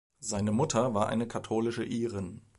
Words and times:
Seine 0.19 0.51
Mutter 0.51 0.95
war 0.95 1.09
eine 1.09 1.27
katholische 1.27 1.83
Irin. 1.83 2.41